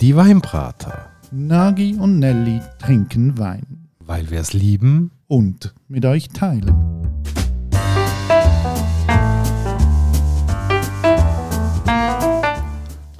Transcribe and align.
Die 0.00 0.16
Weinbrater. 0.16 1.10
Nagi 1.30 1.94
und 1.94 2.18
Nelly 2.18 2.60
trinken 2.78 3.38
Wein 3.38 3.88
Weil 4.00 4.30
wir 4.30 4.40
es 4.40 4.52
lieben. 4.52 5.10
und 5.28 5.72
mit 5.88 6.04
euch 6.04 6.28
teilen. 6.28 6.74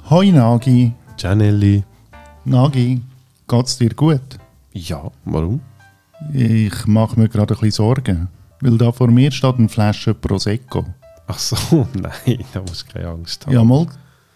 Hoi 0.09 0.31
Nagi. 0.31 0.93
Gianelli. 1.17 1.83
Nagi, 2.45 3.01
geht's 3.47 3.77
dir 3.77 3.93
gut? 3.95 4.37
Ja, 4.73 5.09
warum? 5.25 5.61
Ich 6.33 6.85
mache 6.85 7.19
mir 7.19 7.29
gerade 7.29 7.53
ein 7.53 7.59
bisschen 7.59 7.71
Sorgen, 7.71 8.27
weil 8.61 8.77
da 8.77 8.91
vor 8.91 9.07
mir 9.09 9.31
steht 9.31 9.57
eine 9.57 9.69
Flasche 9.69 10.13
Prosecco. 10.13 10.85
Ach 11.33 11.39
so, 11.39 11.87
nein, 11.93 12.45
da 12.53 12.61
musst 12.61 12.87
du 12.87 12.93
keine 12.93 13.07
Angst 13.07 13.45
haben. 13.45 13.53
Ja 13.53 13.63
mal, 13.63 13.87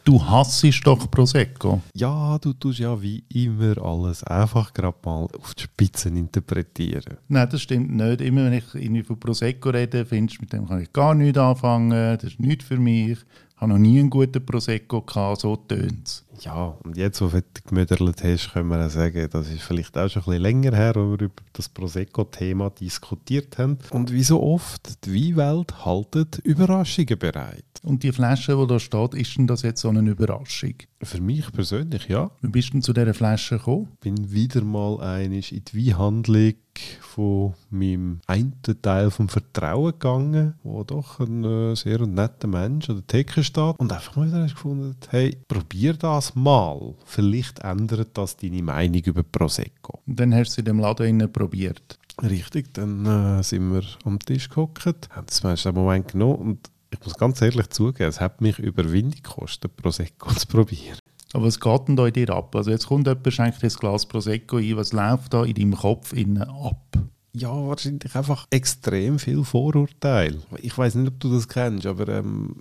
du 0.03 0.19
hassest 0.19 0.81
doch 0.87 1.09
Prosecco. 1.11 1.79
Ja, 1.93 2.39
du 2.39 2.53
tust 2.53 2.79
ja 2.79 2.99
wie 2.99 3.23
immer 3.31 3.77
alles 3.83 4.23
einfach 4.23 4.73
gerade 4.73 4.97
mal 5.05 5.27
auf 5.39 5.53
die 5.53 5.63
Spitzen 5.63 6.17
interpretieren. 6.17 7.17
Nein, 7.27 7.47
das 7.51 7.61
stimmt 7.61 7.95
nicht. 7.95 8.21
Immer 8.21 8.45
wenn 8.45 8.53
ich 8.53 8.73
irgendwie 8.73 9.03
von 9.03 9.19
Prosecco 9.19 9.69
rede, 9.69 10.05
findest 10.07 10.39
du, 10.39 10.41
mit 10.41 10.53
dem 10.53 10.67
kann 10.67 10.81
ich 10.81 10.91
gar 10.91 11.13
nichts 11.13 11.37
anfangen. 11.37 11.91
Das 11.91 12.23
ist 12.23 12.39
nichts 12.39 12.65
für 12.65 12.77
mich. 12.77 13.19
Habe 13.57 13.71
noch 13.71 13.79
nie 13.79 13.99
einen 13.99 14.11
guten 14.11 14.45
Prosecco 14.45 15.01
gehabt, 15.01 15.41
so 15.41 15.55
tönt 15.55 16.07
es. 16.07 16.23
Ja, 16.41 16.75
und 16.83 16.95
jetzt, 16.95 17.21
wo 17.21 17.27
du 17.27 17.41
gemödert 17.65 18.23
hast, 18.23 18.53
können 18.53 18.69
wir 18.69 18.89
sagen, 18.89 19.27
das 19.31 19.49
ist 19.49 19.63
vielleicht 19.63 19.97
auch 19.97 20.07
schon 20.09 20.21
ein 20.21 20.25
bisschen 20.25 20.41
länger 20.43 20.75
her, 20.75 20.93
wo 20.95 21.09
wir 21.09 21.21
über 21.21 21.41
das 21.53 21.67
Prosecco-Thema 21.67 22.69
diskutiert 22.69 23.57
haben. 23.57 23.79
Und 23.89 24.11
wie 24.11 24.21
so 24.21 24.43
oft, 24.43 25.03
die 25.05 25.35
Weinwelt 25.35 25.85
haltet 25.85 26.37
Überraschungen 26.39 27.17
bereit. 27.17 27.63
Und 27.87 28.03
die 28.03 28.11
Flasche, 28.11 28.57
die 28.57 28.67
da 28.67 28.79
steht, 28.79 29.13
ist 29.13 29.37
denn 29.37 29.47
das 29.47 29.61
jetzt 29.61 29.79
so 29.79 29.87
eine 29.87 30.01
Überraschung? 30.01 30.73
Für 31.01 31.21
mich 31.21 31.49
persönlich, 31.53 32.09
ja. 32.09 32.31
Wie 32.41 32.49
bist 32.49 32.69
du 32.69 32.71
denn 32.73 32.81
zu 32.81 32.91
dieser 32.91 33.13
Flasche 33.13 33.57
gekommen? 33.57 33.87
bin 34.01 34.29
wieder 34.29 34.61
mal 34.61 34.99
einig 34.99 35.53
in 35.55 35.63
die 35.63 35.87
Weinhandlung 35.87 36.53
von 36.99 37.53
meinem 37.69 38.19
einen 38.27 38.53
Teil 38.81 39.09
vom 39.09 39.29
Vertrauen 39.29 39.93
gegangen, 39.93 40.55
wo 40.63 40.83
doch 40.83 41.21
ein 41.21 41.45
äh, 41.45 41.75
sehr 41.77 42.05
netter 42.05 42.47
Mensch 42.47 42.89
an 42.89 42.97
der 42.97 43.07
Theke 43.07 43.41
steht 43.41 43.79
und 43.79 43.93
einfach 43.93 44.17
mal 44.17 44.27
wieder 44.27 44.43
gefunden, 44.43 44.97
hey, 45.09 45.37
probier 45.47 45.93
das 45.93 46.35
mal. 46.35 46.93
Vielleicht 47.05 47.59
ändert 47.59 48.17
das 48.17 48.35
deine 48.35 48.63
Meinung 48.63 49.01
über 49.05 49.23
Prosecco. 49.23 50.01
Und 50.05 50.19
dann 50.19 50.35
hast 50.35 50.49
du 50.49 50.53
sie 50.55 50.59
in 50.59 50.65
dem 50.65 50.79
Laden 50.79 51.31
probiert. 51.31 51.97
Richtig, 52.21 52.73
dann 52.73 53.05
äh, 53.05 53.43
sind 53.43 53.71
wir 53.71 53.83
am 54.03 54.19
Tisch 54.19 54.49
gehockt, 54.49 54.85
haben 54.85 55.27
das 55.27 55.43
meiste 55.43 55.71
Moment 55.71 56.09
genommen 56.09 56.39
und 56.39 56.69
ich 56.91 56.99
muss 57.03 57.15
ganz 57.15 57.41
ehrlich 57.41 57.69
zugeben, 57.69 58.09
es 58.09 58.21
hat 58.21 58.41
mich 58.41 58.59
Überwindung 58.59 59.21
gekostet, 59.21 59.75
Prosecco 59.75 60.33
zu 60.33 60.47
probieren. 60.47 60.97
Aber 61.33 61.45
was 61.45 61.59
geht 61.59 61.87
denn 61.87 61.95
da 61.95 62.07
in 62.07 62.13
dir 62.13 62.29
ab? 62.29 62.55
Also 62.55 62.71
jetzt 62.71 62.87
kommt 62.87 63.07
jemand, 63.07 63.33
schenkt 63.33 63.61
dir 63.61 63.67
ein 63.67 63.73
Glas 63.73 64.05
Prosecco 64.05 64.57
ein. 64.57 64.77
Was 64.77 64.93
läuft 64.93 65.33
da 65.33 65.43
in 65.43 65.55
deinem 65.55 65.75
Kopf 65.75 66.13
innen 66.13 66.43
ab? 66.43 66.97
Ja, 67.33 67.49
wahrscheinlich 67.49 68.15
einfach 68.15 68.47
extrem 68.49 69.19
viel 69.19 69.43
Vorurteil. 69.43 70.41
Ich 70.59 70.75
weiß 70.75 70.95
nicht, 70.95 71.07
ob 71.07 71.19
du 71.19 71.31
das 71.31 71.47
kennst, 71.47 71.85
aber 71.85 72.07
ähm, 72.07 72.55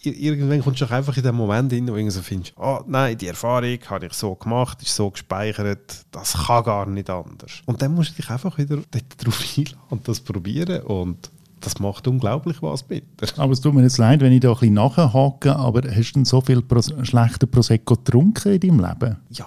irgendwann 0.00 0.62
kommst 0.62 0.80
du 0.80 0.90
einfach 0.90 1.14
in 1.18 1.22
den 1.22 1.34
Moment 1.34 1.70
hin, 1.70 1.86
wo 1.88 1.96
du 1.96 2.10
so 2.10 2.22
findest, 2.22 2.54
oh 2.56 2.80
nein, 2.86 3.18
die 3.18 3.26
Erfahrung 3.26 3.78
habe 3.90 4.06
ich 4.06 4.14
so 4.14 4.34
gemacht, 4.34 4.80
ist 4.80 4.96
so 4.96 5.10
gespeichert, 5.10 6.06
das 6.12 6.32
kann 6.46 6.64
gar 6.64 6.86
nicht 6.86 7.10
anders. 7.10 7.60
Und 7.66 7.82
dann 7.82 7.94
musst 7.94 8.12
du 8.12 8.22
dich 8.22 8.30
einfach 8.30 8.56
wieder 8.56 8.76
dort 8.76 9.04
drauf 9.18 9.38
einlassen 9.38 9.76
und 9.90 10.08
das 10.08 10.20
probieren 10.20 10.82
und 10.84 11.30
das 11.64 11.78
macht 11.78 12.06
unglaublich 12.06 12.62
was 12.62 12.88
mit 12.88 13.04
dir. 13.20 13.28
Aber 13.38 13.52
es 13.52 13.60
tut 13.60 13.74
mir 13.74 13.82
jetzt 13.82 13.98
leid, 13.98 14.20
wenn 14.20 14.32
ich 14.32 14.40
da 14.40 14.50
ein 14.50 14.58
bisschen 14.58 14.74
nachhake, 14.74 15.56
aber 15.56 15.82
hast 15.90 16.10
du 16.10 16.14
denn 16.14 16.24
so 16.24 16.40
viel 16.40 16.62
Pros 16.62 16.92
schlechten 17.02 17.50
Prosecco 17.50 17.94
getrunken 17.94 18.52
in 18.52 18.60
deinem 18.60 18.80
Leben? 18.80 19.16
Ja, 19.30 19.46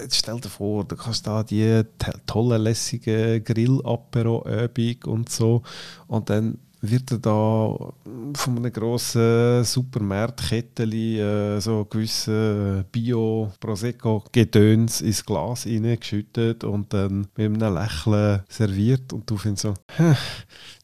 jetzt 0.00 0.16
stell 0.16 0.40
dir 0.40 0.48
vor, 0.48 0.84
du 0.84 0.96
kannst 0.96 1.26
da 1.26 1.42
die 1.42 1.82
tolle, 2.26 2.58
lässige 2.58 3.40
Grill-Apero-Übung 3.40 5.12
und 5.12 5.28
so 5.28 5.62
und 6.06 6.30
dann 6.30 6.58
wird 6.82 7.12
er 7.12 7.18
da 7.18 7.92
von 8.34 8.56
einem 8.56 8.72
grossen 8.72 9.62
Supermarktketteli 9.64 11.20
äh, 11.20 11.60
so 11.60 11.84
gewisse 11.84 12.86
Bio-Prosecco-Gedöns 12.90 15.02
ins 15.02 15.22
Glas 15.24 15.66
reingeschüttet 15.66 16.64
und 16.64 16.94
dann 16.94 17.28
mit 17.36 17.46
einem 17.46 17.74
Lächeln 17.74 18.40
serviert 18.48 19.12
und 19.12 19.28
du 19.28 19.36
findest 19.36 19.62
so, 19.62 19.74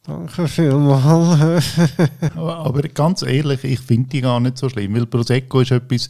danke 0.06 0.48
vielmals. 0.48 1.64
Aber, 2.36 2.82
ganz 2.82 3.22
ehrlich, 3.22 3.64
ich 3.64 3.80
finde 3.80 4.08
die 4.08 4.20
gar 4.20 4.40
nicht 4.40 4.58
so 4.58 4.68
schlimm, 4.68 4.94
weil 4.94 5.06
Prosecco 5.06 5.60
ist 5.60 5.72
etwas, 5.72 6.08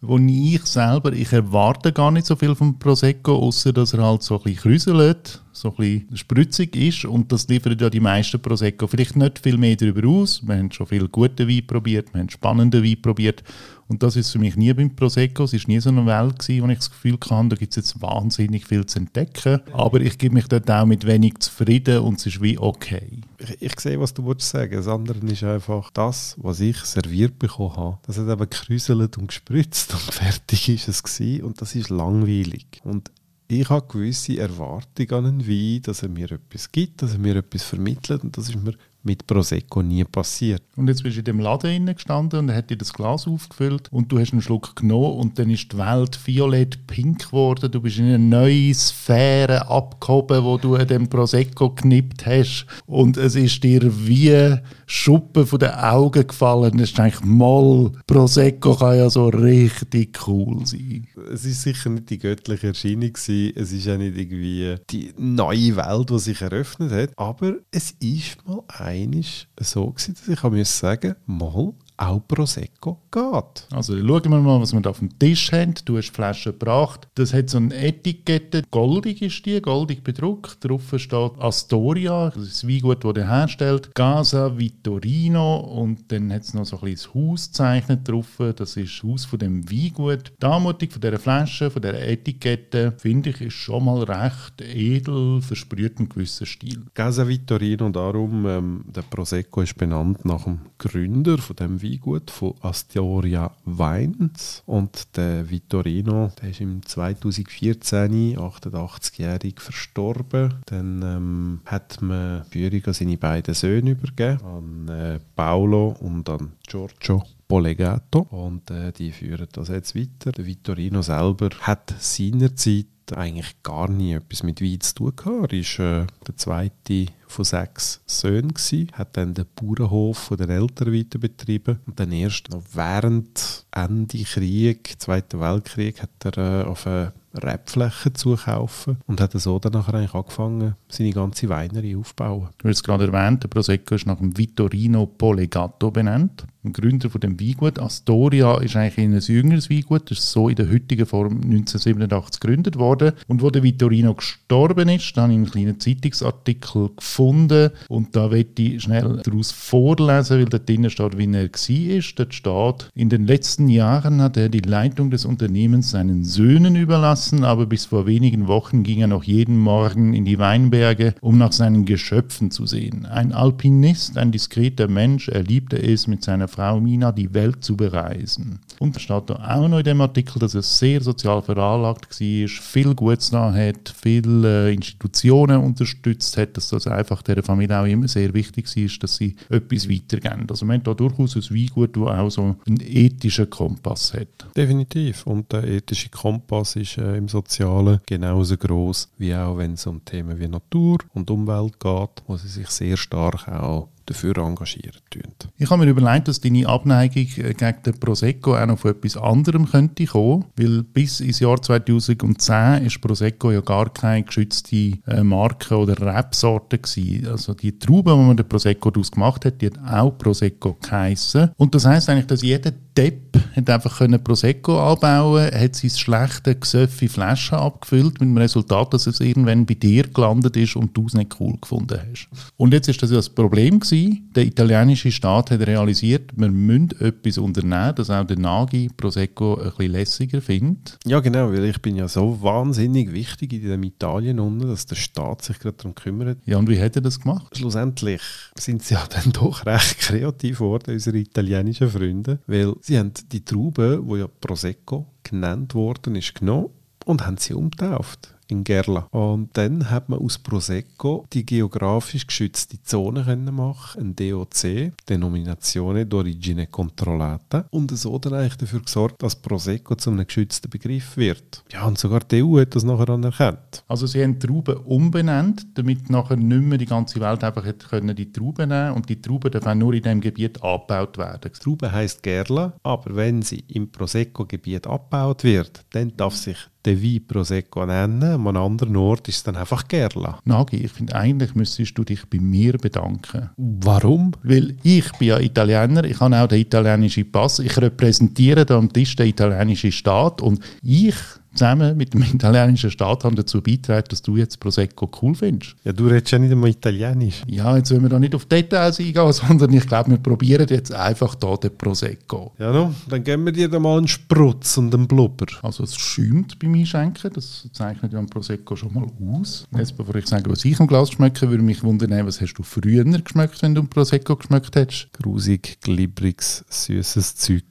wo 0.00 0.18
ich 0.18 0.66
selber, 0.66 1.12
ich 1.12 1.32
erwarte 1.32 1.92
gar 1.92 2.10
nicht 2.10 2.26
so 2.26 2.34
viel 2.34 2.56
vom 2.56 2.78
Prosecco, 2.78 3.36
außer 3.36 3.72
dass 3.72 3.94
er 3.94 4.02
halt 4.02 4.22
so 4.22 4.36
ein 4.36 4.42
bisschen 4.42 4.62
krüselt, 4.62 5.40
so 5.52 5.68
ein 5.68 5.76
bisschen 5.76 6.16
spritzig 6.16 6.74
ist 6.74 7.04
und 7.04 7.30
das 7.30 7.46
liefern 7.46 7.76
ja 7.78 7.88
die 7.88 8.00
meisten 8.00 8.42
Prosecco. 8.42 8.88
Vielleicht 8.88 9.16
nicht 9.16 9.38
viel 9.38 9.56
mehr 9.56 9.76
darüber 9.76 10.08
aus, 10.08 10.42
wir 10.44 10.56
haben 10.56 10.72
schon 10.72 10.88
viel 10.88 11.06
guten 11.06 11.48
Wein 11.48 11.66
probiert, 11.66 12.12
wir 12.12 12.20
haben 12.20 12.30
spannenden 12.30 12.82
Wein 12.82 13.00
probiert 13.00 13.44
und 13.92 14.02
das 14.02 14.16
ist 14.16 14.30
für 14.30 14.38
mich 14.38 14.56
nie 14.56 14.72
beim 14.72 14.96
Prosecco, 14.96 15.44
es 15.44 15.52
war 15.52 15.60
nie 15.66 15.78
so 15.78 15.90
eine 15.90 16.06
Welt 16.06 16.38
gewesen, 16.38 16.64
wo 16.64 16.68
ich 16.70 16.78
das 16.78 16.90
Gefühl 16.90 17.18
hatte, 17.28 17.48
da 17.50 17.56
gibt 17.56 17.72
es 17.72 17.76
jetzt 17.76 18.00
wahnsinnig 18.00 18.66
viel 18.66 18.86
zu 18.86 19.00
entdecken, 19.00 19.60
aber 19.74 20.00
ich 20.00 20.16
gebe 20.16 20.34
mich 20.34 20.48
dort 20.48 20.70
auch 20.70 20.86
mit 20.86 21.06
wenig 21.06 21.40
zufrieden 21.40 21.98
und 21.98 22.18
es 22.18 22.24
ist 22.24 22.40
wie 22.40 22.58
okay. 22.58 23.20
ich, 23.38 23.60
ich 23.60 23.78
sehe, 23.78 24.00
was 24.00 24.14
du 24.14 24.24
willst 24.24 24.48
sagen. 24.48 24.74
Das 24.76 24.88
andere 24.88 25.18
ist 25.18 25.44
einfach 25.44 25.90
das, 25.90 26.36
was 26.38 26.60
ich 26.60 26.78
serviert 26.78 27.38
bekommen 27.38 27.76
habe. 27.76 27.98
Das 28.06 28.16
hat 28.16 28.28
eben 28.28 28.48
gekräuselt 28.48 29.18
und 29.18 29.26
gespritzt 29.26 29.92
und 29.92 30.00
fertig 30.14 30.70
ist 30.70 30.88
es 30.88 31.02
gewesen. 31.02 31.44
und 31.44 31.60
das 31.60 31.74
ist 31.74 31.90
langweilig. 31.90 32.80
Und 32.84 33.10
ich 33.48 33.68
habe 33.68 33.86
gewisse 33.86 34.38
Erwartungen 34.38 35.12
an 35.12 35.26
einen 35.26 35.46
Wein, 35.46 35.82
dass 35.82 36.02
er 36.02 36.08
mir 36.08 36.32
etwas 36.32 36.72
gibt, 36.72 37.02
dass 37.02 37.12
er 37.12 37.18
mir 37.18 37.36
etwas 37.36 37.62
vermittelt 37.62 38.24
und 38.24 38.38
das 38.38 38.48
ist 38.48 38.56
mir 38.56 38.72
mit 39.04 39.26
Prosecco 39.26 39.82
nie 39.82 40.04
passiert. 40.04 40.62
Und 40.76 40.88
jetzt 40.88 41.02
bist 41.02 41.16
du 41.16 41.20
in 41.20 41.24
dem 41.24 41.40
Laden 41.40 41.86
gestanden 41.86 42.40
und 42.40 42.48
er 42.48 42.56
hat 42.56 42.70
dir 42.70 42.76
das 42.76 42.92
Glas 42.92 43.26
aufgefüllt 43.26 43.88
und 43.90 44.10
du 44.10 44.18
hast 44.18 44.32
einen 44.32 44.42
Schluck 44.42 44.76
genommen 44.76 45.18
und 45.18 45.38
dann 45.38 45.50
ist 45.50 45.72
die 45.72 45.78
Welt 45.78 46.18
violett-pink 46.24 47.26
geworden. 47.26 47.70
Du 47.70 47.80
bist 47.80 47.98
in 47.98 48.06
eine 48.06 48.18
neue 48.18 48.72
Sphäre 48.74 49.68
abgehoben, 49.68 50.44
wo 50.44 50.56
du 50.58 50.76
an 50.76 50.86
dem 50.86 51.08
Prosecco 51.08 51.70
geknippt 51.70 52.26
hast 52.26 52.66
und 52.86 53.16
es 53.16 53.34
ist 53.34 53.62
dir 53.62 53.82
wie 54.06 54.56
Schuppen 54.86 55.46
von 55.46 55.58
den 55.58 55.70
Augen 55.70 56.26
gefallen. 56.26 56.78
Es 56.78 56.90
ist 56.90 57.00
eigentlich 57.00 57.24
mal 57.24 57.92
Prosecco 58.06 58.76
kann 58.76 58.96
ja 58.96 59.10
so 59.10 59.28
richtig 59.28 60.18
cool 60.26 60.64
sein. 60.64 61.06
Es 61.32 61.44
ist 61.44 61.62
sicher 61.62 61.90
nicht 61.90 62.10
die 62.10 62.18
göttliche 62.18 62.68
Erscheinung 62.68 63.12
gewesen. 63.12 63.52
es 63.56 63.72
ist 63.72 63.88
auch 63.88 63.96
nicht 63.96 64.16
irgendwie 64.16 64.76
die 64.90 65.12
neue 65.16 65.76
Welt, 65.76 66.10
die 66.10 66.18
sich 66.18 66.40
eröffnet 66.40 66.92
hat, 66.92 67.10
aber 67.16 67.54
es 67.70 67.94
ist 68.00 68.36
mal 68.46 68.62
einisch 68.92 69.48
so 69.60 69.86
gewesen, 69.86 70.14
dass 70.14 70.28
ich 70.28 70.68
sagen, 70.68 71.16
mal 71.26 71.74
auch 71.96 72.20
Prosecco 72.26 73.00
geht. 73.10 73.66
Also 73.70 73.96
schauen 73.96 74.30
wir 74.30 74.40
mal, 74.40 74.60
was 74.60 74.72
wir 74.72 74.80
da 74.80 74.90
auf 74.90 74.98
dem 74.98 75.18
Tisch 75.18 75.52
haben. 75.52 75.74
Du 75.84 75.96
hast 75.96 76.08
die 76.08 76.14
Flasche 76.14 76.52
gebracht. 76.52 77.08
Das 77.14 77.32
hat 77.32 77.50
so 77.50 77.58
eine 77.58 77.74
Etikette. 77.74 78.62
Goldig 78.70 79.22
ist 79.22 79.44
die, 79.44 79.60
goldig 79.60 80.02
bedruckt. 80.02 80.64
Drauf 80.64 80.94
steht 80.96 81.32
Astoria, 81.38 82.30
das 82.30 82.44
ist 82.44 82.62
das 82.62 82.68
Weingut, 82.68 83.04
das 83.04 83.12
der 83.14 83.28
herstellt. 83.28 83.94
Casa 83.94 84.56
Vittorino 84.56 85.56
und 85.58 86.10
dann 86.10 86.32
hat 86.32 86.42
es 86.42 86.54
noch 86.54 86.64
so 86.64 86.76
ein 86.80 86.92
bisschen 86.92 87.12
das 87.12 87.14
Haus 87.14 87.46
gezeichnet 87.48 88.08
drauf. 88.08 88.26
Das 88.56 88.76
ist 88.76 88.98
das 88.98 89.02
Haus 89.08 89.24
von 89.24 89.38
dem 89.38 89.70
Weingut. 89.70 90.32
Die 90.40 90.46
Anmutung 90.46 90.90
von 90.90 91.00
dieser 91.00 91.18
Flasche, 91.18 91.70
von 91.70 91.82
dieser 91.82 92.00
Etikette, 92.00 92.92
finde 92.96 93.30
ich, 93.30 93.40
ist 93.40 93.54
schon 93.54 93.84
mal 93.84 94.02
recht 94.02 94.60
edel, 94.60 95.40
versprüht 95.42 95.98
einen 95.98 96.08
gewissen 96.08 96.46
Stil. 96.46 96.84
Casa 96.94 97.26
Vittorino 97.26 97.90
darum, 97.90 98.46
ähm, 98.46 98.84
der 98.86 99.02
Prosecco 99.02 99.62
ist 99.62 99.76
benannt 99.76 100.24
nach 100.24 100.44
dem 100.44 100.60
Gründer 100.78 101.38
von 101.38 101.56
dem 101.56 101.81
Weingut, 101.82 102.30
von 102.30 102.54
Astoria 102.60 103.50
Wines. 103.64 104.62
Und 104.66 105.16
der 105.16 105.48
Vittorino, 105.50 106.30
der 106.40 106.50
ist 106.50 106.60
im 106.60 106.84
2014, 106.84 108.36
88-jährig, 108.36 109.60
verstorben. 109.60 110.54
Dann 110.66 111.02
ähm, 111.02 111.60
hat 111.66 112.00
man 112.00 112.44
Führung 112.44 112.84
an 112.86 112.92
seine 112.94 113.16
beiden 113.16 113.54
Söhne 113.54 113.90
übergeben, 113.90 114.40
an 114.44 114.88
äh, 114.88 115.20
Paolo 115.34 115.96
und 116.00 116.28
an 116.28 116.52
Giorgio. 116.66 117.22
Polegato 117.52 118.20
und 118.30 118.70
äh, 118.70 118.92
die 118.92 119.12
führen 119.12 119.46
das 119.52 119.68
jetzt 119.68 119.94
weiter. 119.94 120.32
Der 120.32 120.46
Vittorino 120.46 121.02
selber 121.02 121.50
hat 121.60 121.94
seinerzeit 121.98 122.86
eigentlich 123.14 123.62
gar 123.62 123.88
nie 123.88 124.12
etwas 124.14 124.42
mit 124.42 124.60
Wein 124.60 124.80
zu 124.80 124.94
tun 124.94 125.16
gehabt. 125.16 125.52
Er 125.52 125.58
war 125.58 126.02
äh, 126.02 126.06
der 126.26 126.36
zweite 126.36 127.06
von 127.26 127.44
sechs 127.44 128.00
Söhnen, 128.06 128.54
gewesen, 128.54 128.88
hat 128.92 129.16
dann 129.16 129.34
den 129.34 129.46
Bauernhof 129.56 130.32
den 130.38 130.50
Eltern 130.50 130.92
weiter 130.92 131.18
betrieben 131.18 131.80
und 131.86 131.98
dann 131.98 132.12
erst 132.12 132.50
noch 132.50 132.62
während 132.74 133.64
Ende 133.72 134.22
Krieg, 134.24 134.94
Zweiten 134.98 135.40
Weltkrieg, 135.40 136.02
hat 136.02 136.36
er 136.36 136.62
äh, 136.62 136.64
auf 136.64 136.86
eine 136.86 137.12
Rebfläche 137.34 138.12
zukaufen 138.12 138.98
und 139.06 139.20
hat 139.20 139.32
so 139.32 139.58
dann 139.58 139.72
nachher 139.72 139.94
eigentlich 139.94 140.14
angefangen, 140.14 140.76
seine 140.88 141.12
ganze 141.12 141.48
Weinerie 141.48 141.96
aufzubauen. 141.96 142.50
Du 142.58 142.68
hast 142.68 142.76
es 142.76 142.82
gerade 142.82 143.06
erwähnt, 143.06 143.42
der 143.42 143.48
Prosecco 143.48 143.94
ist 143.94 144.06
nach 144.06 144.18
dem 144.18 144.36
Vittorino 144.36 145.06
Polegato 145.06 145.90
benannt. 145.90 146.44
Dem 146.64 146.72
Gründer 146.72 147.10
von 147.10 147.20
dem 147.20 147.40
Weingut. 147.40 147.78
Astoria 147.78 148.58
ist 148.58 148.76
eigentlich 148.76 148.98
ein 148.98 149.18
jüngeres 149.18 149.70
Weingut, 149.70 150.10
das 150.10 150.18
ist 150.18 150.30
so 150.30 150.48
in 150.48 150.56
der 150.56 150.70
heutigen 150.70 151.06
Form 151.06 151.40
1987 151.42 152.40
gegründet 152.40 152.78
worden. 152.78 153.12
Und 153.26 153.42
wo 153.42 153.50
der 153.50 153.62
Vittorino 153.62 154.14
gestorben 154.14 154.88
ist, 154.88 155.16
da 155.16 155.22
habe 155.22 155.32
ich 155.32 155.38
einen 155.38 155.50
kleinen 155.50 155.80
Zeitungsartikel 155.80 156.90
gefunden 156.96 157.70
und 157.88 158.14
da 158.14 158.30
werde 158.30 158.62
ich 158.62 158.82
schnell 158.82 159.20
daraus 159.24 159.50
vorlesen, 159.50 160.38
weil 160.38 160.44
da 160.46 160.58
drinnen 160.58 160.90
steht, 160.90 161.18
wie 161.18 161.26
er 161.26 161.44
war. 161.44 162.02
Dort 162.16 162.34
steht, 162.34 162.90
in 162.94 163.08
den 163.08 163.26
letzten 163.26 163.68
Jahren 163.68 164.20
hat 164.20 164.36
er 164.36 164.48
die 164.48 164.60
Leitung 164.60 165.10
des 165.10 165.24
Unternehmens 165.24 165.90
seinen 165.90 166.24
Söhnen 166.24 166.76
überlassen, 166.76 167.44
aber 167.44 167.66
bis 167.66 167.86
vor 167.86 168.06
wenigen 168.06 168.46
Wochen 168.46 168.82
ging 168.82 169.00
er 169.00 169.06
noch 169.08 169.24
jeden 169.24 169.58
Morgen 169.58 170.14
in 170.14 170.24
die 170.24 170.38
Weinberge, 170.38 171.14
um 171.20 171.38
nach 171.38 171.52
seinen 171.52 171.84
Geschöpfen 171.84 172.50
zu 172.50 172.66
sehen. 172.66 173.06
Ein 173.06 173.32
Alpinist, 173.32 174.16
ein 174.16 174.30
diskreter 174.32 174.88
Mensch, 174.88 175.28
er 175.28 175.42
liebte 175.42 175.76
es, 175.82 176.06
mit 176.06 176.22
seiner 176.22 176.48
Frau 176.52 176.80
Mina 176.80 177.12
die 177.12 177.32
Welt 177.32 177.64
zu 177.64 177.76
bereisen. 177.76 178.60
Und 178.78 178.94
da 178.94 179.00
steht 179.00 179.30
auch 179.30 179.68
noch 179.68 179.78
in 179.78 179.84
dem 179.84 180.00
Artikel, 180.00 180.38
dass 180.38 180.54
er 180.54 180.62
sehr 180.62 181.00
sozial 181.00 181.40
veranlagt 181.40 182.20
war, 182.20 182.48
viel 182.48 182.94
Gutes 182.94 183.30
da 183.30 183.52
hat, 183.52 183.94
viele 183.96 184.68
äh, 184.68 184.74
Institutionen 184.74 185.62
unterstützt 185.62 186.36
hat, 186.36 186.56
dass 186.56 186.68
das 186.68 186.86
einfach 186.86 187.22
der 187.22 187.42
Familie 187.42 187.78
auch 187.78 187.86
immer 187.86 188.08
sehr 188.08 188.34
wichtig 188.34 188.76
ist, 188.76 189.02
dass 189.02 189.16
sie 189.16 189.36
etwas 189.48 189.88
weitergeben. 189.88 190.46
Also 190.50 190.66
man 190.66 190.76
hat 190.76 190.86
da 190.86 190.94
durchaus 190.94 191.36
ein 191.36 191.56
Weingut, 191.56 191.96
das 191.96 192.02
auch 192.02 192.30
so 192.30 192.56
einen 192.66 192.80
ethischen 192.80 193.48
Kompass 193.48 194.12
hat. 194.14 194.46
Definitiv. 194.56 195.26
Und 195.26 195.52
der 195.52 195.64
ethische 195.64 196.10
Kompass 196.10 196.76
ist 196.76 196.98
äh, 196.98 197.16
im 197.16 197.28
Sozialen 197.28 198.00
genauso 198.06 198.56
groß 198.56 199.08
wie 199.18 199.34
auch 199.34 199.56
wenn 199.56 199.74
es 199.74 199.86
um 199.86 200.04
Themen 200.04 200.38
wie 200.38 200.48
Natur 200.48 200.98
und 201.14 201.30
Umwelt 201.30 201.78
geht, 201.80 202.22
wo 202.26 202.36
sie 202.36 202.48
sich 202.48 202.68
sehr 202.68 202.96
stark 202.96 203.48
auch 203.48 203.88
dafür 204.06 204.36
engagieren 204.38 205.00
tun. 205.10 205.22
Ich 205.58 205.70
habe 205.70 205.84
mir 205.84 205.90
überlegt, 205.90 206.28
dass 206.28 206.40
deine 206.40 206.66
Abneigung 206.66 207.26
äh, 207.36 207.54
gegen 207.54 207.82
den 207.84 207.98
Prosecco 207.98 208.56
auch 208.56 208.66
noch 208.66 208.78
von 208.78 208.92
etwas 208.92 209.16
anderem 209.16 209.70
könnte 209.70 210.06
kommen, 210.06 210.44
weil 210.56 210.82
bis 210.82 211.20
ins 211.20 211.40
Jahr 211.40 211.60
2010 211.60 212.84
ist 212.84 213.00
Prosecco 213.00 213.50
ja 213.50 213.60
gar 213.60 213.92
keine 213.92 214.24
geschützte 214.24 214.98
äh, 215.06 215.22
Marke 215.22 215.76
oder 215.76 215.98
Rebsorte 216.00 216.78
gewesen. 216.78 217.26
Also 217.28 217.54
die 217.54 217.78
Traube, 217.78 218.12
die 218.12 218.16
man 218.16 218.36
den 218.36 218.48
Prosecco 218.48 218.90
daraus 218.90 219.10
gemacht 219.10 219.44
hat, 219.44 219.60
die 219.60 219.66
hat 219.66 219.78
auch 219.86 220.16
Prosecco 220.16 220.76
geheissen. 220.80 221.50
Und 221.56 221.74
das 221.74 221.86
heißt 221.86 222.08
eigentlich, 222.08 222.26
dass 222.26 222.42
jeder 222.42 222.72
Depp 222.96 223.38
hat 223.56 223.70
einfach 223.70 223.98
können 223.98 224.22
Prosecco 224.22 224.78
anbauen, 224.78 225.50
hat 225.52 225.76
sein 225.76 225.90
schlechte 225.90 226.54
Gesöffe 226.54 227.08
Flaschen 227.08 227.58
abgefüllt 227.58 228.20
mit 228.20 228.22
dem 228.22 228.36
Resultat, 228.36 228.92
dass 228.92 229.06
es 229.06 229.20
irgendwann 229.20 229.64
bei 229.64 229.74
dir 229.74 230.04
gelandet 230.08 230.56
ist 230.56 230.76
und 230.76 230.96
du 230.96 231.06
es 231.06 231.14
nicht 231.14 231.36
cool 231.40 231.56
gefunden 231.60 231.98
hast. 231.98 232.28
Und 232.56 232.74
jetzt 232.74 232.88
ist 232.88 233.02
das 233.02 233.10
ja 233.10 233.16
das 233.16 233.30
Problem. 233.30 233.80
Der 233.92 234.46
italienische 234.46 235.12
Staat 235.12 235.50
hat 235.50 235.60
realisiert, 235.60 236.30
wir 236.34 236.48
müssen 236.48 236.98
etwas 236.98 237.36
unternehmen, 237.36 237.94
dass 237.94 238.08
auch 238.08 238.24
der 238.24 238.38
Nagi 238.38 238.88
Prosecco 238.96 239.56
ein 239.56 239.64
bisschen 239.64 239.92
lässiger 239.92 240.40
findet. 240.40 240.98
Ja 241.04 241.20
genau, 241.20 241.52
weil 241.52 241.66
ich 241.66 241.82
bin 241.82 241.96
ja 241.96 242.08
so 242.08 242.40
wahnsinnig 242.40 243.12
wichtig 243.12 243.52
in 243.52 243.68
dem 243.68 243.82
Italien 243.82 244.40
unten, 244.40 244.66
dass 244.66 244.86
der 244.86 244.96
Staat 244.96 245.42
sich 245.42 245.58
gerade 245.58 245.76
darum 245.76 245.94
kümmert. 245.94 246.38
Ja 246.46 246.56
und 246.56 246.70
wie 246.70 246.80
hat 246.80 246.96
er 246.96 247.02
das 247.02 247.20
gemacht? 247.20 247.54
Schlussendlich 247.54 248.22
sind 248.58 248.82
sie 248.82 248.94
ja 248.94 249.04
dann 249.10 249.30
doch 249.30 249.66
recht 249.66 249.98
kreativ 249.98 250.60
geworden, 250.60 250.92
unsere 250.92 251.18
italienischen 251.18 251.90
Freunde, 251.90 252.38
weil 252.46 252.72
Sie 252.80 252.98
haben 252.98 253.12
die 253.30 253.44
Traube, 253.44 254.02
die 254.10 254.18
ja 254.20 254.26
Prosecco 254.40 255.06
genannt 255.22 255.74
worden 255.74 256.16
ist, 256.16 256.34
genommen 256.34 256.70
und 257.04 257.26
haben 257.26 257.36
sie 257.36 257.52
umtauft 257.52 258.34
in 258.52 258.64
Gerla. 258.64 259.08
Und 259.10 259.50
dann 259.54 259.90
hat 259.90 260.08
man 260.08 260.20
aus 260.20 260.38
Prosecco 260.38 261.26
die 261.32 261.44
geografisch 261.44 262.26
geschützte 262.26 262.80
Zone 262.82 263.24
können 263.24 263.54
machen, 263.54 264.00
ein 264.02 264.16
DOC, 264.16 264.92
Denominazione 265.08 266.04
d'origine 266.04 266.66
controllata, 266.66 267.66
und 267.70 267.96
so 267.96 268.18
dann 268.18 268.34
eigentlich 268.34 268.56
dafür 268.56 268.80
gesorgt, 268.80 269.22
dass 269.22 269.36
Prosecco 269.36 269.94
zu 269.96 270.10
einem 270.10 270.26
geschützten 270.26 270.70
Begriff 270.70 271.16
wird. 271.16 271.64
Ja, 271.72 271.86
und 271.86 271.98
sogar 271.98 272.20
die 272.20 272.42
EU 272.42 272.60
hat 272.60 272.74
das 272.74 272.84
nachher 272.84 273.08
anerkannt. 273.08 273.82
Also 273.88 274.06
sie 274.06 274.22
haben 274.22 274.38
Trauben 274.38 274.76
umbenannt, 274.76 275.66
damit 275.74 276.10
nachher 276.10 276.36
nicht 276.36 276.62
mehr 276.62 276.78
die 276.78 276.86
ganze 276.86 277.20
Welt 277.20 277.42
einfach 277.42 277.64
hätte 277.64 277.88
können 277.88 278.14
die 278.14 278.30
Trauben 278.30 278.68
nehmen 278.68 278.92
und 278.92 279.08
die 279.08 279.20
Trauben 279.20 279.50
dürfen 279.50 279.78
nur 279.78 279.94
in 279.94 280.02
diesem 280.02 280.20
Gebiet 280.20 280.62
abgebaut 280.62 281.18
werden. 281.18 281.40
Die 281.44 281.58
Traube 281.58 281.92
heisst 281.92 282.22
Gerla, 282.22 282.74
aber 282.82 283.16
wenn 283.16 283.42
sie 283.42 283.64
im 283.68 283.90
Prosecco-Gebiet 283.90 284.86
abgebaut 284.86 285.44
wird, 285.44 285.84
dann 285.90 286.12
darf 286.16 286.34
sich 286.36 286.56
der 286.84 287.02
Wein 287.02 287.24
Prosecco 287.26 287.86
nennen, 287.86 288.22
an 288.22 288.46
einem 288.46 288.56
anderen 288.56 288.96
Ort 288.96 289.28
ist 289.28 289.36
es 289.36 289.42
dann 289.42 289.56
einfach 289.56 289.86
Gerla. 289.86 290.38
Nagi, 290.44 290.76
ich 290.76 290.92
finde, 290.92 291.14
eigentlich 291.14 291.54
müsstest 291.54 291.96
du 291.96 292.04
dich 292.04 292.24
bei 292.28 292.38
mir 292.38 292.76
bedanken. 292.78 293.50
Warum? 293.56 294.32
Weil 294.42 294.76
ich 294.82 295.10
bin 295.12 295.28
ja 295.28 295.38
Italiener, 295.38 296.04
ich 296.04 296.20
habe 296.20 296.36
auch 296.36 296.48
den 296.48 296.60
italienischen 296.60 297.30
Pass, 297.30 297.58
ich 297.58 297.76
repräsentiere 297.76 298.66
da 298.66 298.78
am 298.78 298.92
Tisch 298.92 299.16
den 299.16 299.28
italienischen 299.28 299.92
Staat 299.92 300.40
und 300.40 300.60
ich 300.82 301.14
zusammen 301.54 301.96
mit 301.96 302.14
dem 302.14 302.22
italienischen 302.22 302.90
Staat 302.90 303.24
haben 303.24 303.36
dazu 303.36 303.60
beigetragen, 303.60 304.06
dass 304.08 304.22
du 304.22 304.36
jetzt 304.36 304.60
Prosecco 304.60 305.10
cool 305.20 305.34
findest. 305.34 305.76
Ja, 305.84 305.92
du 305.92 306.06
redest 306.06 306.32
ja 306.32 306.38
nicht 306.38 306.52
einmal 306.52 306.70
Italienisch. 306.70 307.42
Ja, 307.46 307.76
jetzt 307.76 307.90
wollen 307.90 308.02
wir 308.02 308.08
da 308.08 308.18
nicht 308.18 308.34
auf 308.34 308.46
Details 308.46 308.98
eingehen, 308.98 309.32
sondern 309.32 309.72
ich 309.72 309.86
glaube, 309.86 310.10
wir 310.10 310.18
probieren 310.18 310.66
jetzt 310.68 310.92
einfach 310.92 311.36
hier 311.40 311.56
den 311.58 311.76
Prosecco. 311.76 312.52
Ja, 312.58 312.72
no, 312.72 312.94
dann 313.08 313.22
geben 313.24 313.44
wir 313.46 313.52
dir 313.52 313.68
da 313.68 313.78
mal 313.78 313.98
einen 313.98 314.08
Sprutz 314.08 314.78
und 314.78 314.94
einen 314.94 315.06
Blubber. 315.06 315.46
Also 315.62 315.84
es 315.84 315.96
schäumt 315.96 316.58
beim 316.58 316.74
Einschenken, 316.74 317.32
das 317.32 317.68
zeichnet 317.72 318.12
ja 318.12 318.18
ein 318.18 318.26
Prosecco 318.26 318.76
schon 318.76 318.94
mal 318.94 319.06
aus. 319.34 319.66
Jetzt, 319.76 319.96
bevor 319.96 320.14
ich 320.16 320.26
sage, 320.26 320.50
was 320.50 320.64
ich 320.64 320.78
im 320.78 320.86
Glas 320.86 321.10
schmecke, 321.10 321.48
würde 321.50 321.62
mich 321.62 321.82
wundern, 321.82 322.26
was 322.26 322.40
hast 322.40 322.54
du 322.54 322.62
früher 322.62 323.04
geschmeckt, 323.04 323.62
wenn 323.62 323.74
du 323.74 323.82
ein 323.82 323.88
Prosecco 323.88 324.36
geschmeckt 324.36 324.74
hättest? 324.76 325.12
Grusig, 325.12 325.78
glibriges, 325.80 326.64
süßes 326.68 327.36
Zeug. 327.36 327.64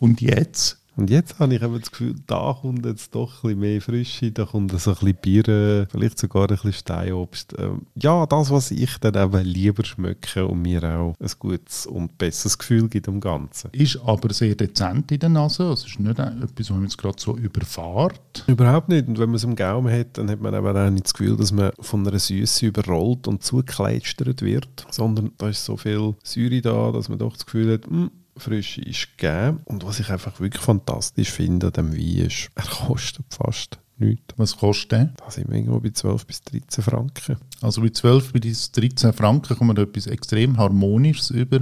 Und 0.00 0.20
jetzt? 0.20 0.83
Und 0.96 1.10
jetzt 1.10 1.38
habe 1.38 1.54
ich 1.54 1.62
eben 1.62 1.78
das 1.78 1.90
Gefühl, 1.90 2.14
da 2.26 2.56
kommt 2.60 2.86
jetzt 2.86 3.14
doch 3.14 3.42
ein 3.42 3.42
bisschen 3.42 3.60
mehr 3.60 3.80
Frische, 3.80 4.30
da 4.30 4.44
kommt 4.44 4.78
so 4.78 4.90
ein 4.90 4.96
bisschen 4.96 5.16
Bier, 5.20 5.86
vielleicht 5.90 6.18
sogar 6.18 6.42
ein 6.42 6.48
bisschen 6.48 6.72
Steinobst. 6.72 7.54
Ähm, 7.58 7.82
ja, 7.96 8.26
das, 8.26 8.50
was 8.50 8.70
ich 8.70 8.98
dann 8.98 9.14
eben 9.14 9.44
lieber 9.44 9.84
schmecke 9.84 10.46
und 10.46 10.62
mir 10.62 10.84
auch 10.84 11.14
ein 11.18 11.30
gutes 11.38 11.86
und 11.86 12.16
besseres 12.16 12.58
Gefühl 12.58 12.88
gibt 12.88 13.08
am 13.08 13.20
Ganzen. 13.20 13.70
Ist 13.72 13.98
aber 14.04 14.32
sehr 14.32 14.54
dezent 14.54 15.10
in 15.10 15.18
der 15.18 15.28
Nase, 15.30 15.64
also 15.64 15.86
ist 15.86 15.98
nicht 15.98 16.18
etwas, 16.18 16.50
was 16.58 16.70
man 16.70 16.82
jetzt 16.84 16.98
gerade 16.98 17.20
so 17.20 17.36
überfahrt. 17.36 18.44
Überhaupt 18.46 18.88
nicht. 18.88 19.08
Und 19.08 19.18
wenn 19.18 19.30
man 19.30 19.36
es 19.36 19.44
im 19.44 19.56
Gaumen 19.56 19.92
hat, 19.92 20.16
dann 20.18 20.30
hat 20.30 20.40
man 20.40 20.54
eben 20.54 20.76
auch 20.76 20.90
nicht 20.90 21.06
das 21.06 21.14
Gefühl, 21.14 21.36
dass 21.36 21.50
man 21.50 21.72
von 21.80 22.06
einer 22.06 22.18
Süße 22.18 22.66
überrollt 22.66 23.26
und 23.26 23.42
zugekleistert 23.42 24.42
wird, 24.42 24.86
sondern 24.90 25.32
da 25.38 25.48
ist 25.48 25.64
so 25.64 25.76
viel 25.76 26.14
Säure 26.22 26.60
da, 26.60 26.92
dass 26.92 27.08
man 27.08 27.18
doch 27.18 27.34
das 27.34 27.46
Gefühl 27.46 27.72
hat, 27.72 27.86
hm, 27.86 28.10
Frische 28.36 28.82
ist 28.82 29.16
gegeben. 29.16 29.60
Und 29.64 29.84
was 29.84 30.00
ich 30.00 30.10
einfach 30.10 30.40
wirklich 30.40 30.62
fantastisch 30.62 31.30
finde 31.30 31.68
an 31.68 31.72
dem 31.72 31.92
Wein 31.92 32.26
ist, 32.26 32.50
er 32.54 32.64
kostet 32.64 33.26
fast 33.30 33.78
nichts. 33.98 34.34
Was 34.36 34.56
kostet 34.56 34.92
der? 34.92 35.04
Da 35.18 35.30
sind 35.30 35.48
wir 35.48 35.56
irgendwo 35.56 35.80
bei 35.80 35.90
12 35.90 36.26
bis 36.26 36.42
13 36.42 36.84
Franken. 36.84 37.36
Also 37.60 37.80
bei 37.80 37.90
12 37.90 38.32
bis 38.32 38.72
13 38.72 39.12
Franken 39.12 39.56
kommt 39.56 39.68
man 39.68 39.76
etwas 39.76 40.06
extrem 40.06 40.56
Harmonisches 40.56 41.30
über, 41.30 41.60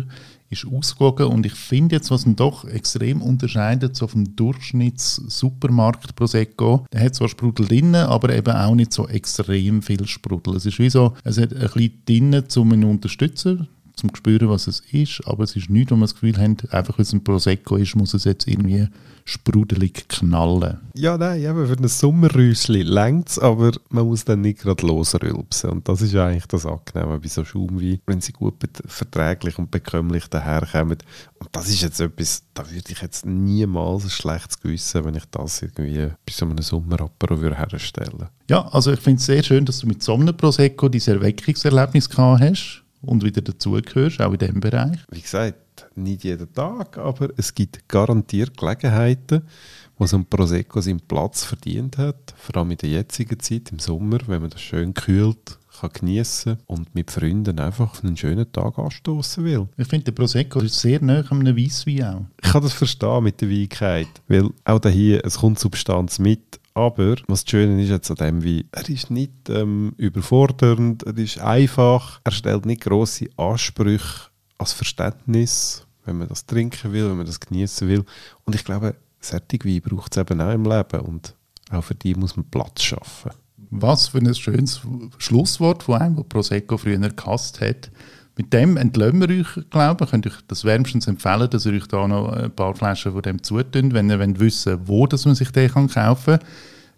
ist 0.48 0.66
ausgewogen 0.66 1.26
und 1.26 1.46
ich 1.46 1.54
finde 1.54 1.96
jetzt, 1.96 2.10
was 2.10 2.26
ihn 2.26 2.36
doch 2.36 2.66
extrem 2.66 3.22
unterscheidet 3.22 3.96
so 3.96 4.06
vom 4.06 4.36
Durchschnitts-Supermarkt 4.36 6.14
Prosecco, 6.14 6.86
der 6.92 7.04
hat 7.04 7.14
zwar 7.14 7.28
Sprudel 7.28 7.66
drin, 7.66 7.94
aber 7.94 8.34
eben 8.34 8.54
auch 8.54 8.74
nicht 8.74 8.92
so 8.92 9.08
extrem 9.08 9.82
viel 9.82 10.06
Sprudel. 10.06 10.56
Es 10.56 10.66
ist 10.66 10.78
wie 10.78 10.90
so, 10.90 11.14
es 11.24 11.38
hat 11.38 11.54
ein 11.54 11.60
bisschen 11.60 12.02
drin, 12.06 12.44
um 12.56 12.72
ihn 12.72 12.82
zu 12.82 12.88
unterstützen, 12.88 13.68
zum 13.94 14.14
spüren, 14.14 14.48
was 14.48 14.66
es 14.66 14.80
ist, 14.92 15.22
aber 15.26 15.44
es 15.44 15.56
ist 15.56 15.70
nichts, 15.70 15.90
wo 15.90 15.96
man 15.96 16.02
das 16.02 16.14
Gefühl 16.14 16.36
hat, 16.36 16.72
einfach 16.72 16.98
weil 16.98 17.02
es 17.02 17.12
ein 17.12 17.24
Prosecco 17.24 17.76
ist, 17.76 17.96
muss 17.96 18.14
es 18.14 18.24
jetzt 18.24 18.46
irgendwie 18.46 18.88
sprudelig 19.24 20.08
knallen. 20.08 20.78
Ja, 20.94 21.16
nein, 21.16 21.42
eben 21.42 21.66
für 21.66 21.76
ein 21.76 21.88
Sommerrüsli 21.88 22.82
längt 22.82 23.28
es, 23.28 23.38
aber 23.38 23.72
man 23.88 24.06
muss 24.06 24.24
dann 24.24 24.40
nicht 24.40 24.60
gerade 24.60 24.84
losrülpsen. 24.86 25.70
Und 25.70 25.88
das 25.88 26.02
ist 26.02 26.14
eigentlich 26.16 26.46
das 26.46 26.66
Angenehme 26.66 27.20
bei 27.20 27.28
so 27.28 27.44
Schaumwein, 27.44 28.00
wenn 28.06 28.20
sie 28.20 28.32
gut 28.32 28.54
verträglich 28.86 29.58
und 29.58 29.70
bekömmlich 29.70 30.26
daherkommen. 30.26 30.98
Und 31.38 31.48
das 31.52 31.68
ist 31.68 31.82
jetzt 31.82 32.00
etwas, 32.00 32.42
da 32.54 32.68
würde 32.68 32.90
ich 32.90 33.00
jetzt 33.00 33.24
niemals 33.24 34.04
ein 34.04 34.10
schlechtes 34.10 34.60
Gewissen, 34.60 35.04
wenn 35.04 35.14
ich 35.14 35.24
das 35.30 35.62
irgendwie 35.62 36.08
bei 36.08 36.32
so 36.32 36.44
einem 36.44 36.58
Sommerapero 36.58 37.40
herstellen 37.40 38.12
würde. 38.12 38.30
Ja, 38.50 38.68
also 38.68 38.92
ich 38.92 39.00
finde 39.00 39.18
es 39.18 39.26
sehr 39.26 39.42
schön, 39.42 39.64
dass 39.64 39.78
du 39.78 39.86
mit 39.86 40.02
so 40.02 40.14
einem 40.14 40.36
Prosecco 40.36 40.88
dieses 40.88 41.08
Erweckungserlebnis 41.08 42.10
gehabt 42.10 42.42
hast 42.42 42.81
und 43.02 43.24
wieder 43.24 43.42
dazugehörst, 43.42 44.20
auch 44.20 44.32
in 44.32 44.38
diesem 44.38 44.60
Bereich? 44.60 44.98
Wie 45.10 45.20
gesagt, 45.20 45.56
nicht 45.94 46.24
jeden 46.24 46.52
Tag, 46.52 46.98
aber 46.98 47.30
es 47.36 47.54
gibt 47.54 47.88
garantiert 47.88 48.56
Gelegenheiten, 48.56 49.42
wo 49.98 50.06
so 50.06 50.16
ein 50.16 50.24
Prosecco 50.24 50.80
seinen 50.80 51.00
Platz 51.00 51.44
verdient 51.44 51.98
hat, 51.98 52.34
vor 52.36 52.56
allem 52.56 52.72
in 52.72 52.78
der 52.78 52.90
jetzigen 52.90 53.38
Zeit, 53.40 53.70
im 53.72 53.78
Sommer, 53.78 54.18
wenn 54.26 54.42
man 54.42 54.50
das 54.50 54.60
schön 54.60 54.94
kühlt, 54.94 55.58
kann 55.80 55.90
geniessen 55.92 56.58
und 56.66 56.94
mit 56.94 57.10
Freunden 57.10 57.58
einfach 57.58 58.02
einen 58.02 58.16
schönen 58.16 58.50
Tag 58.52 58.78
anstoßen 58.78 59.44
will. 59.44 59.68
Ich 59.76 59.88
finde, 59.88 60.04
der 60.04 60.12
Prosecco 60.12 60.60
ist 60.60 60.78
sehr 60.78 61.02
nah 61.02 61.20
an 61.20 61.40
einem 61.40 61.56
Weisswein 61.56 62.04
auch. 62.04 62.24
Ich 62.42 62.50
kann 62.50 62.62
das 62.62 62.72
verstehen 62.72 63.24
mit 63.24 63.40
der 63.40 63.50
Weinkeit, 63.50 64.08
weil 64.28 64.50
auch 64.64 64.80
hier, 64.84 65.24
es 65.24 65.38
kommt 65.38 65.58
Substanz 65.58 66.18
mit, 66.18 66.60
aber 66.74 67.16
was 67.26 67.44
das 67.44 67.50
Schöne 67.50 67.82
ist 67.82 67.90
jetzt 67.90 68.10
an 68.10 68.16
dem 68.16 68.44
Wein, 68.44 68.64
er 68.72 68.88
ist 68.88 69.10
nicht 69.10 69.48
ähm, 69.48 69.94
überfordernd, 69.96 71.02
er 71.04 71.16
ist 71.18 71.38
einfach, 71.38 72.20
er 72.24 72.32
stellt 72.32 72.66
nicht 72.66 72.82
grosse 72.82 73.28
Ansprüche 73.36 74.30
als 74.58 74.72
Verständnis 74.72 75.86
wenn 76.04 76.18
man 76.18 76.28
das 76.28 76.46
trinken 76.46 76.92
will, 76.92 77.08
wenn 77.08 77.16
man 77.16 77.26
das 77.26 77.40
genießen 77.40 77.88
will. 77.88 78.04
Und 78.44 78.54
ich 78.54 78.64
glaube, 78.64 78.96
solche 79.20 79.64
Wein 79.64 79.80
braucht 79.80 80.16
es 80.16 80.20
eben 80.20 80.40
auch 80.40 80.52
im 80.52 80.64
Leben 80.64 81.00
und 81.00 81.34
auch 81.70 81.84
für 81.84 81.94
die 81.94 82.14
muss 82.14 82.36
man 82.36 82.48
Platz 82.50 82.82
schaffen. 82.82 83.30
Was 83.70 84.08
für 84.08 84.18
ein 84.18 84.34
schönes 84.34 84.82
Schlusswort 85.18 85.84
von 85.84 86.00
einem, 86.00 86.16
der 86.16 86.24
Prosecco 86.24 86.76
früher 86.76 86.98
gehasst 86.98 87.60
hat. 87.60 87.90
Mit 88.36 88.52
dem 88.52 88.78
entlösen 88.78 89.20
wir 89.20 89.28
euch, 89.28 89.70
glaube 89.70 90.04
ich, 90.04 90.10
könnt 90.10 90.26
euch 90.26 90.40
das 90.48 90.64
wärmstens 90.64 91.06
empfehlen, 91.06 91.50
dass 91.50 91.66
ihr 91.66 91.74
euch 91.74 91.86
da 91.86 92.08
noch 92.08 92.32
ein 92.32 92.50
paar 92.50 92.74
Flaschen 92.74 93.12
von 93.12 93.22
dem 93.22 93.42
zutun, 93.42 93.92
wenn 93.92 94.08
ihr 94.08 94.18
wollt 94.18 94.40
wissen 94.40 94.80
wo 94.86 95.06
dass 95.06 95.26
man 95.26 95.34
sich 95.34 95.50
den 95.50 95.70
kann 95.70 95.88
kaufen 95.88 96.38
kann. 96.38 96.48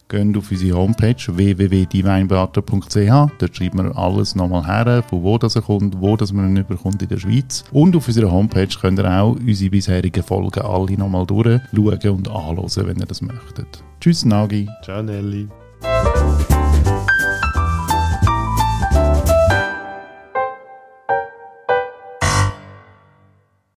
Geht 0.07 0.37
auf 0.37 0.51
unsere 0.51 0.77
Homepage 0.77 1.17
www.dieweinberater.ch. 1.27 3.33
Dort 3.39 3.57
schreiben 3.57 3.85
wir 3.85 3.97
alles 3.97 4.35
nochmal 4.35 4.67
her, 4.67 5.03
von 5.03 5.23
wo 5.23 5.39
das 5.39 5.57
er 5.57 5.63
kommt, 5.63 5.99
wo 5.99 6.15
das 6.17 6.33
man 6.33 6.51
ihn 6.51 6.59
überkommt 6.59 7.01
in 7.03 7.09
der 7.09 7.19
Schweiz. 7.19 7.65
Und 7.73 7.97
auf 7.97 8.07
unserer 8.07 8.31
Homepage 8.31 8.69
könnt 8.81 8.99
ihr 8.99 9.11
auch 9.11 9.35
unsere 9.35 9.71
bisherigen 9.71 10.23
Folgen 10.23 10.61
alle 10.61 10.93
nochmal 10.93 11.27
durchschauen 11.27 12.17
und 12.17 12.29
anhören, 12.29 12.87
wenn 12.87 12.99
ihr 12.99 13.07
das 13.07 13.23
möchtet. 13.23 13.83
Tschüss, 14.01 14.27
Nagi. 14.27 14.69
Ciao, 14.83 15.03
Nelly. 15.03 15.49